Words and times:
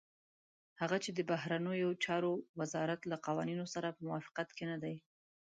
هغه 0.81 0.97
چې 1.03 1.09
د 1.13 1.19
بهرنيو 1.31 1.89
چارو 2.05 2.31
وزارت 2.59 3.01
له 3.11 3.17
قوانينو 3.25 3.65
سره 3.73 3.95
په 3.95 4.01
موافقت 4.07 4.49
کې 4.57 4.65
نه 4.71 4.77
دي. 4.83 4.95